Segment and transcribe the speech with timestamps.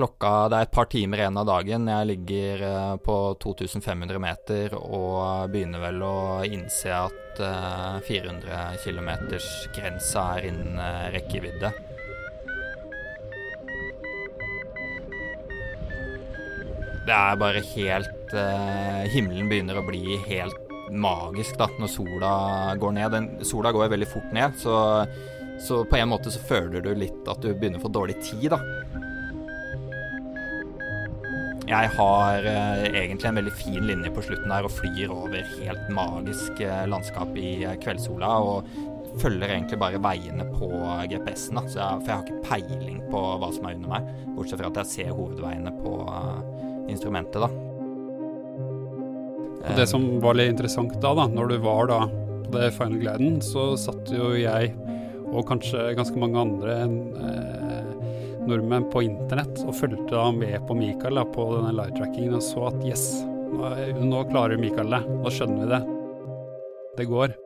[0.00, 1.88] Klokka Det er et par timer igjen av dagen.
[1.92, 7.40] Jeg ligger eh, på 2500 meter og begynner vel å innse at
[8.06, 10.80] 400 km-grensa er innen
[11.12, 11.70] rekkevidde.
[17.04, 18.34] Det er bare helt
[19.12, 22.32] Himmelen begynner å bli helt magisk da, når sola
[22.80, 23.12] går ned.
[23.18, 24.74] Den, sola går veldig fort ned, så,
[25.60, 28.50] så, på en måte så føler du litt at du begynner å få dårlig tid,
[28.56, 29.09] da.
[31.70, 35.90] Jeg har uh, egentlig en veldig fin linje på slutten der og flyr over helt
[35.94, 37.52] magisk uh, landskap i
[37.82, 38.32] kveldssola.
[38.38, 38.88] og
[39.18, 40.68] følger egentlig bare veiene på
[41.10, 44.78] GPS-en, for jeg har ikke peiling på hva som er under meg, bortsett fra at
[44.84, 45.96] jeg ser hovedveiene på
[46.92, 47.50] instrumentet, da.
[49.60, 51.98] Og det som var litt interessant da, da, når du var da
[52.46, 54.72] på det Final Gliden, så satt jo jeg
[55.30, 57.90] og kanskje ganske mange andre eh,
[58.50, 62.68] nordmenn på internett og fulgte da med på Mikael da, på denne live-trackingen og så
[62.70, 63.06] at yes,
[63.50, 63.74] nå,
[64.06, 65.04] nå klarer Mikael det.
[65.20, 65.80] Nå skjønner vi det.
[67.00, 67.38] Det går.